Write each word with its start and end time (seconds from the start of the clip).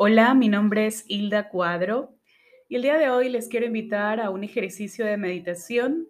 Hola, 0.00 0.32
mi 0.34 0.48
nombre 0.48 0.86
es 0.86 1.04
Hilda 1.08 1.48
Cuadro 1.48 2.14
y 2.68 2.76
el 2.76 2.82
día 2.82 2.98
de 2.98 3.10
hoy 3.10 3.28
les 3.28 3.48
quiero 3.48 3.66
invitar 3.66 4.20
a 4.20 4.30
un 4.30 4.44
ejercicio 4.44 5.04
de 5.04 5.16
meditación 5.16 6.06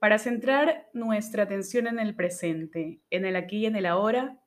para 0.00 0.18
centrar 0.18 0.88
nuestra 0.94 1.42
atención 1.42 1.88
en 1.88 1.98
el 1.98 2.14
presente, 2.14 3.02
en 3.10 3.26
el 3.26 3.36
aquí 3.36 3.58
y 3.58 3.66
en 3.66 3.76
el 3.76 3.84
ahora, 3.84 4.40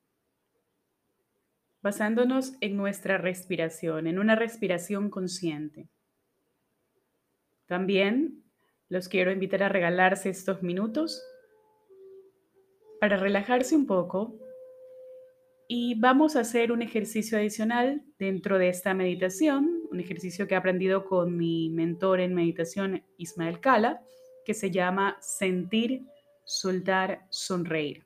basándonos 1.84 2.54
en 2.60 2.76
nuestra 2.76 3.20
respiración, 3.20 4.08
en 4.08 4.18
una 4.18 4.36
respiración 4.36 5.12
consciente. 5.12 5.88
También 7.68 8.46
los 8.88 9.10
quiero 9.10 9.32
invitar 9.32 9.62
a 9.62 9.70
regalarse 9.70 10.30
estos 10.30 10.64
minutos 10.64 11.24
para 13.00 13.16
relajarse 13.16 13.76
un 13.76 13.86
poco 13.86 14.40
y 15.72 15.94
vamos 15.94 16.36
a 16.36 16.40
hacer 16.40 16.72
un 16.72 16.82
ejercicio 16.82 17.38
adicional 17.38 18.02
dentro 18.18 18.58
de 18.58 18.70
esta 18.70 18.96
meditación, 18.96 19.84
un 19.92 20.00
ejercicio 20.00 20.48
que 20.48 20.56
he 20.56 20.58
aprendido 20.58 21.06
con 21.06 21.38
mi 21.38 21.70
mentor 21.70 22.22
en 22.22 22.34
meditación, 22.34 23.04
Ismael 23.18 23.60
Cala, 23.60 24.02
que 24.44 24.56
se 24.56 24.72
llama 24.72 25.18
sentir, 25.22 26.08
soltar, 26.44 27.22
sonreír. 27.30 28.04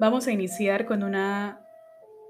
Vamos 0.00 0.26
a 0.26 0.32
iniciar 0.32 0.86
con 0.86 1.02
una 1.02 1.60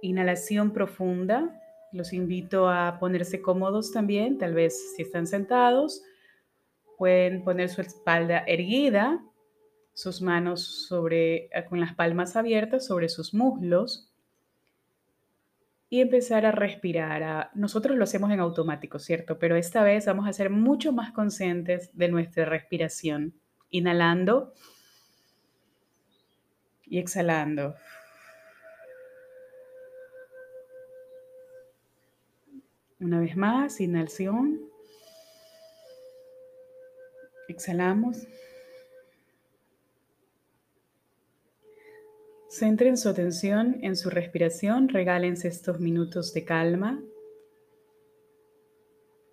inhalación 0.03 0.73
profunda. 0.73 1.63
Los 1.93 2.13
invito 2.13 2.69
a 2.69 2.99
ponerse 2.99 3.41
cómodos 3.41 3.93
también, 3.93 4.37
tal 4.37 4.55
vez 4.55 4.97
si 4.97 5.03
están 5.03 5.29
sentados, 5.29 6.03
pueden 6.99 7.45
poner 7.45 7.69
su 7.69 7.83
espalda 7.83 8.43
erguida 8.49 9.23
sus 10.01 10.23
manos 10.23 10.87
sobre, 10.87 11.47
eh, 11.47 11.65
con 11.69 11.81
las 11.81 11.95
palmas 11.95 12.37
abiertas 12.37 12.87
sobre 12.87 13.09
sus 13.09 13.35
muslos 13.35 14.11
y 15.91 16.01
empezar 16.01 16.47
a 16.47 16.53
respirar. 16.53 17.51
nosotros 17.55 17.97
lo 17.97 18.05
hacemos 18.05 18.31
en 18.31 18.41
automático, 18.41 18.99
¿cierto? 18.99 19.39
Pero 19.39 19.57
esta 19.57 19.83
vez 19.83 20.07
vamos 20.07 20.29
a 20.29 20.33
ser 20.33 20.49
mucho 20.49 20.93
más 20.93 21.13
conscientes 21.13 21.91
de 21.93 22.09
nuestra 22.09 22.45
respiración. 22.45 23.35
Inhalando 23.71 24.55
y 26.87 26.99
exhalando. 26.99 27.75
Una 33.01 33.21
vez 33.21 33.37
más, 33.37 33.81
inhalación. 33.81 34.61
Exhalamos. 37.49 38.27
Centren 42.51 42.97
su 42.97 43.09
atención 43.09 43.79
en 43.83 43.95
su 43.95 44.11
respiración, 44.11 44.89
regálense 44.89 45.47
estos 45.47 45.79
minutos 45.79 46.35
de 46.35 46.45
calma. 46.45 47.01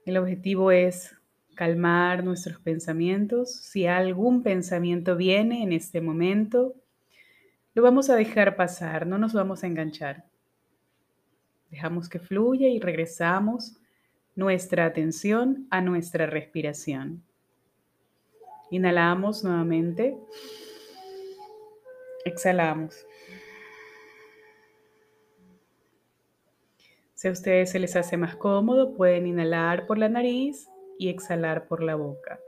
El 0.06 0.18
objetivo 0.18 0.70
es 0.72 1.16
calmar 1.56 2.24
nuestros 2.24 2.60
pensamientos. 2.60 3.52
Si 3.52 3.88
algún 3.88 4.44
pensamiento 4.44 5.16
viene 5.16 5.64
en 5.64 5.72
este 5.72 6.00
momento, 6.00 6.76
lo 7.74 7.82
vamos 7.82 8.12
a 8.12 8.16
dejar 8.16 8.56
pasar, 8.56 9.08
no 9.08 9.18
nos 9.18 9.34
vamos 9.34 9.64
a 9.64 9.68
enganchar. 9.68 10.24
Dejamos 11.72 12.10
que 12.10 12.20
fluya 12.20 12.68
y 12.68 12.80
regresamos 12.80 13.78
nuestra 14.36 14.86
atención 14.86 15.66
a 15.72 15.82
nuestra 15.82 16.28
respiración. 16.28 17.24
Inhalamos 18.70 19.44
nuevamente. 19.44 20.16
Exhalamos. 22.28 23.06
Si 27.14 27.30
a 27.30 27.32
ustedes 27.32 27.72
se 27.72 27.80
les 27.80 27.96
hace 27.96 28.18
más 28.18 28.36
cómodo, 28.36 28.94
pueden 28.94 29.28
inhalar 29.28 29.88
por 29.88 29.98
la 29.98 30.10
nariz 30.10 30.68
y 31.00 31.08
exhalar 31.08 31.68
por 31.68 31.82
la 31.82 31.96
boca. 31.96 32.40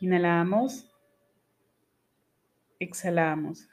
Inhalamos. 0.00 0.90
Exhalamos. 2.80 3.68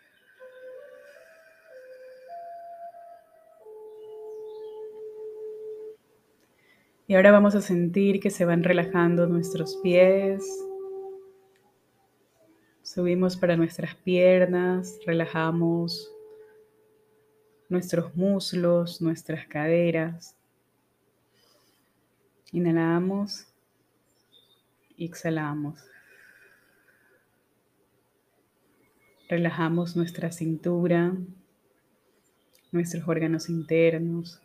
Y 7.07 7.15
ahora 7.15 7.31
vamos 7.31 7.55
a 7.55 7.61
sentir 7.61 8.19
que 8.19 8.29
se 8.29 8.43
van 8.43 8.63
relajando 8.63 9.25
nuestros 9.25 9.77
pies, 9.77 10.43
Subimos 12.91 13.37
para 13.37 13.55
nuestras 13.55 13.93
piernas, 13.93 14.97
relajamos 15.05 16.11
nuestros 17.69 18.15
muslos, 18.15 18.99
nuestras 18.99 19.45
caderas. 19.45 20.35
Inhalamos 22.51 23.45
y 24.97 25.05
exhalamos. 25.05 25.79
Relajamos 29.29 29.95
nuestra 29.95 30.31
cintura, 30.31 31.13
nuestros 32.71 33.07
órganos 33.07 33.49
internos. 33.49 34.41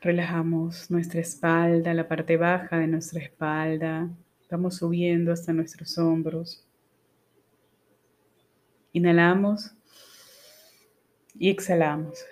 Relajamos 0.00 0.90
nuestra 0.90 1.20
espalda, 1.20 1.92
la 1.92 2.08
parte 2.08 2.38
baja 2.38 2.78
de 2.78 2.86
nuestra 2.86 3.20
espalda, 3.20 4.08
Vamos 4.50 4.78
subiendo 4.78 5.32
hasta 5.32 5.52
nuestros 5.52 5.96
hombros. 5.96 6.66
Inhalamos 8.92 9.72
y 11.38 11.50
exhalamos. 11.50 12.24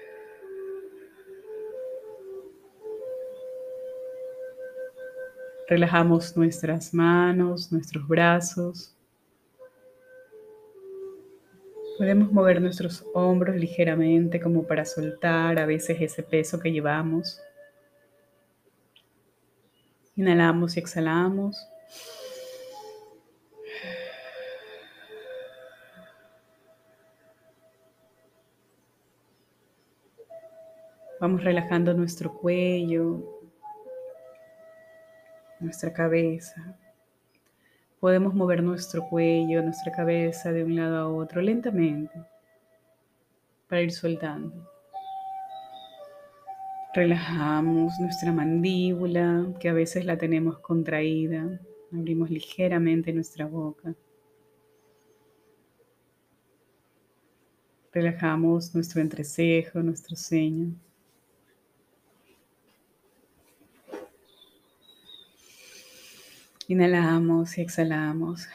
Relajamos 5.68 6.36
nuestras 6.36 6.92
manos, 6.92 7.70
nuestros 7.70 8.08
brazos. 8.08 8.96
Podemos 11.98 12.32
mover 12.32 12.60
nuestros 12.60 13.04
hombros 13.14 13.54
ligeramente 13.54 14.40
como 14.40 14.66
para 14.66 14.84
soltar 14.84 15.58
a 15.60 15.66
veces 15.66 15.98
ese 16.00 16.24
peso 16.24 16.58
que 16.58 16.72
llevamos. 16.72 17.40
Inhalamos 20.16 20.76
y 20.76 20.80
exhalamos. 20.80 21.68
Vamos 31.21 31.43
relajando 31.43 31.94
nuestro 31.94 32.32
cuello, 32.32 33.43
nuestra 35.59 35.93
cabeza. 35.93 36.77
Podemos 37.98 38.34
mover 38.34 38.62
nuestro 38.62 39.09
cuello, 39.09 39.60
nuestra 39.62 39.91
cabeza 39.91 40.53
de 40.53 40.62
un 40.62 40.77
lado 40.77 40.97
a 40.97 41.09
otro 41.09 41.43
lentamente 41.43 42.25
para 43.69 43.82
ir 43.82 43.91
soltando. 43.91 44.71
Relajamos 46.94 47.98
nuestra 47.98 48.32
mandíbula, 48.32 49.47
que 49.59 49.69
a 49.69 49.72
veces 49.72 50.04
la 50.04 50.16
tenemos 50.16 50.60
contraída. 50.60 51.60
Abrimos 51.93 52.31
ligeramente 52.31 53.12
nuestra 53.12 53.47
boca. 53.47 53.94
Relajamos 57.93 58.75
nuestro 58.75 59.00
entrecejo, 59.00 59.82
nuestro 59.82 60.15
ceño. 60.15 60.72
Inhalamos 66.69 67.56
y 67.56 67.62
exhalamos. 67.62 68.47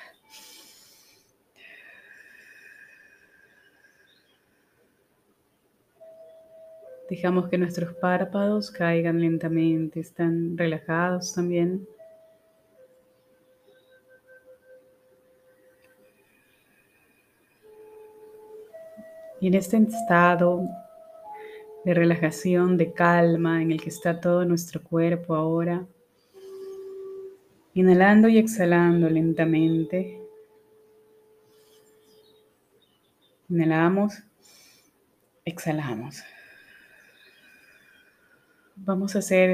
Dejamos 7.10 7.50
que 7.50 7.58
nuestros 7.58 7.94
párpados 7.96 8.70
caigan 8.70 9.20
lentamente, 9.20 10.00
están 10.00 10.58
relajados 10.58 11.34
también. 11.34 11.88
Y 19.44 19.48
en 19.48 19.56
este 19.56 19.76
estado 19.76 20.70
de 21.84 21.94
relajación, 21.94 22.78
de 22.78 22.94
calma 22.94 23.62
en 23.62 23.74
el 23.74 23.82
que 23.82 23.90
está 23.90 24.22
todo 24.22 24.46
nuestro 24.46 24.82
cuerpo 24.82 25.36
ahora, 25.36 25.86
inhalando 27.74 28.30
y 28.30 28.38
exhalando 28.38 29.10
lentamente. 29.10 30.18
Inhalamos, 33.50 34.24
exhalamos. 35.44 36.24
Vamos 38.78 39.14
a 39.18 39.20
hacer 39.20 39.50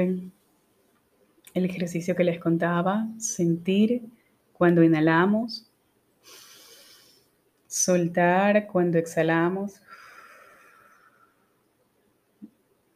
el 1.52 1.64
ejercicio 1.64 2.14
que 2.14 2.22
les 2.22 2.38
contaba, 2.38 3.08
sentir 3.18 4.02
cuando 4.52 4.84
inhalamos 4.84 5.69
Soltar 7.70 8.66
cuando 8.66 8.98
exhalamos. 8.98 9.80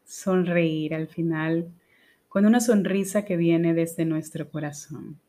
Sonreír 0.04 0.94
al 0.94 1.06
final 1.06 1.70
con 2.28 2.44
una 2.44 2.58
sonrisa 2.58 3.24
que 3.24 3.36
viene 3.36 3.72
desde 3.72 4.04
nuestro 4.04 4.50
corazón. 4.50 5.20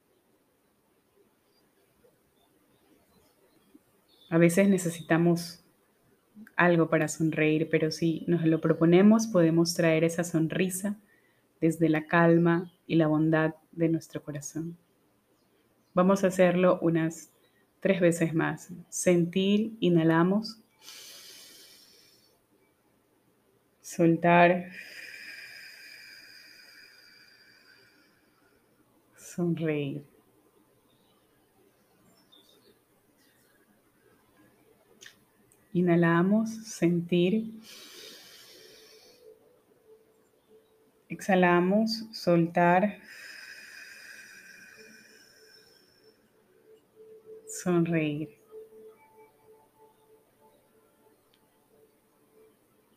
A 4.32 4.40
veces 4.40 4.68
necesitamos 4.68 5.64
algo 6.56 6.90
para 6.90 7.08
sonreír, 7.08 7.70
pero 7.70 7.92
si 7.92 8.26
nos 8.26 8.44
lo 8.46 8.60
proponemos 8.60 9.28
podemos 9.28 9.76
traer 9.76 10.04
esa 10.04 10.24
sonrisa 10.24 10.98
desde 11.62 11.88
la 11.90 12.08
calma 12.08 12.72
y 12.88 12.96
la 12.96 13.06
bondad 13.06 13.54
de 13.74 13.90
nuestro 13.90 14.24
corazón. 14.24 14.76
Vamos 15.94 16.24
a 16.24 16.28
hacerlo 16.28 16.80
unas 16.82 17.35
tres 17.80 18.00
veces 18.00 18.34
más. 18.34 18.70
Sentir, 18.90 19.74
inhalamos. 19.80 20.60
Soltar. 23.82 24.72
Sonreír. 29.18 30.04
Inhalamos, 35.74 36.50
sentir. 36.68 37.52
Exhalamos, 41.10 42.06
soltar. 42.14 42.98
Sonreír. 47.66 48.30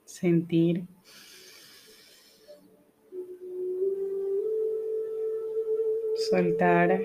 Sentir. 0.04 0.86
Soltar. 6.28 7.00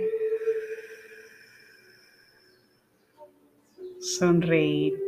Sonreír. 4.02 5.02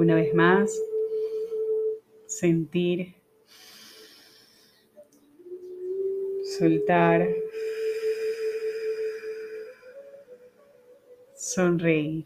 Una 0.00 0.16
vez 0.16 0.34
más, 0.34 0.76
sentir, 2.26 3.14
soltar, 6.58 7.43
sonreír. 11.44 12.24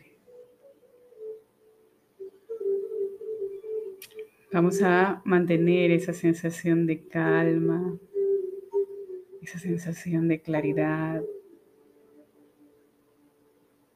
Vamos 4.52 4.80
a 4.82 5.20
mantener 5.24 5.90
esa 5.90 6.12
sensación 6.12 6.86
de 6.86 7.06
calma, 7.06 7.98
esa 9.42 9.58
sensación 9.58 10.28
de 10.28 10.40
claridad, 10.40 11.22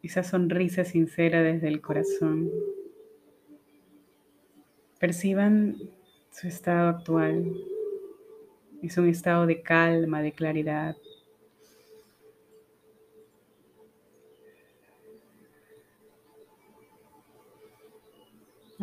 esa 0.02 0.24
sonrisa 0.24 0.84
sincera 0.84 1.42
desde 1.42 1.68
el 1.68 1.80
corazón. 1.80 2.50
Perciban 4.98 5.76
su 6.32 6.48
estado 6.48 6.88
actual. 6.88 7.54
Es 8.82 8.98
un 8.98 9.08
estado 9.08 9.46
de 9.46 9.62
calma, 9.62 10.20
de 10.20 10.32
claridad. 10.32 10.96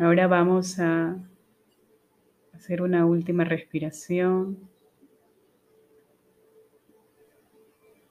Ahora 0.00 0.26
vamos 0.28 0.78
a 0.78 1.14
hacer 2.54 2.80
una 2.80 3.04
última 3.04 3.44
respiración. 3.44 4.56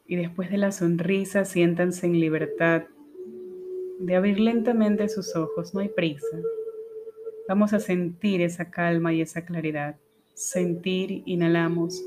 Y 0.05 0.15
después 0.15 0.51
de 0.51 0.59
la 0.59 0.71
sonrisa, 0.71 1.45
siéntanse 1.45 2.05
en 2.05 2.19
libertad 2.19 2.83
de 3.97 4.15
abrir 4.15 4.39
lentamente 4.39 5.09
sus 5.09 5.35
ojos, 5.35 5.73
no 5.73 5.79
hay 5.79 5.89
prisa. 5.89 6.37
Vamos 7.47 7.73
a 7.73 7.79
sentir 7.79 8.41
esa 8.41 8.69
calma 8.69 9.11
y 9.11 9.21
esa 9.21 9.43
claridad. 9.43 9.95
Sentir, 10.35 11.23
inhalamos. 11.25 12.05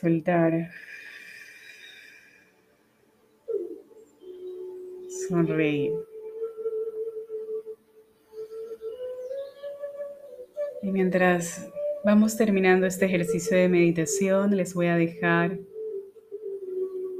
Soltar. 0.00 0.68
Sonreír. 5.28 6.09
Y 10.82 10.90
mientras 10.90 11.70
vamos 12.04 12.38
terminando 12.38 12.86
este 12.86 13.04
ejercicio 13.04 13.54
de 13.54 13.68
meditación, 13.68 14.56
les 14.56 14.72
voy 14.72 14.86
a 14.86 14.96
dejar 14.96 15.58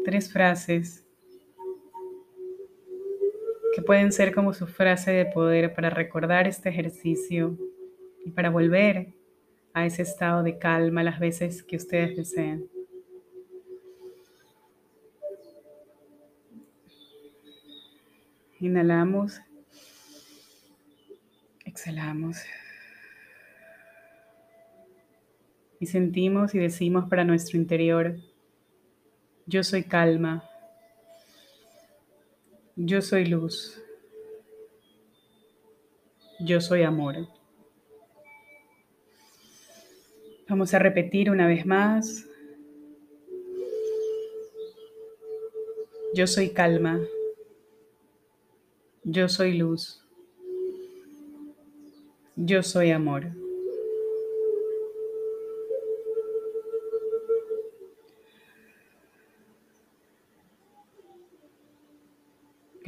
tres 0.03 0.33
frases 0.33 1.05
que 3.75 3.83
pueden 3.83 4.13
ser 4.13 4.35
como 4.35 4.55
su 4.55 4.67
frase 4.67 5.11
de 5.11 5.27
poder 5.27 5.75
para 5.75 5.91
recordar 5.91 6.49
este 6.49 6.71
ejercicio 6.71 7.59
y 8.25 8.31
para 8.31 8.49
volver 8.49 9.13
a 9.75 9.85
ese 9.85 10.03
estado 10.03 10.43
de 10.43 10.59
calma 10.59 11.03
las 11.03 11.21
veces 11.21 11.63
que 11.63 11.77
ustedes 11.77 12.17
deseen. 12.17 12.67
Inhalamos, 18.59 19.41
exhalamos 21.67 22.39
y 25.81 25.87
sentimos 25.87 26.55
y 26.55 26.59
decimos 26.59 27.09
para 27.09 27.25
nuestro 27.25 27.59
interior, 27.59 28.17
yo 29.47 29.65
soy 29.65 29.83
calma, 29.83 30.45
yo 32.77 33.03
soy 33.03 33.27
luz. 33.27 33.83
Yo 36.43 36.59
soy 36.63 36.85
amor. 36.85 37.29
Vamos 40.49 40.73
a 40.73 40.79
repetir 40.79 41.31
una 41.31 41.47
vez 41.47 41.67
más. 41.67 42.27
Yo 46.15 46.27
soy 46.27 46.49
calma. 46.49 46.99
Yo 49.05 49.29
soy 49.29 49.59
luz. 49.59 50.03
Yo 52.37 52.63
soy 52.63 52.91
amor. 52.91 53.33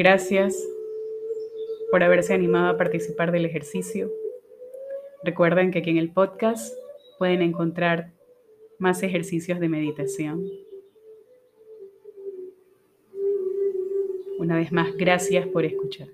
Gracias 0.03 0.69
por 1.93 2.03
haberse 2.03 2.35
animado 2.35 2.71
a 2.71 2.77
participar 2.77 3.31
del 3.31 3.47
ejercicio. 3.47 4.11
Recuerden 5.23 5.71
que 5.71 5.79
aquí 5.79 5.91
en 5.91 5.97
el 5.97 6.11
podcast 6.11 6.75
pueden 7.21 7.41
encontrar 7.41 8.11
más 8.81 9.05
ejercicios 9.05 9.61
de 9.61 9.69
meditación. 9.69 10.45
Una 14.41 14.57
vez 14.57 14.73
más, 14.73 14.93
gracias 14.97 15.47
por 15.47 15.65
escuchar. 15.65 16.09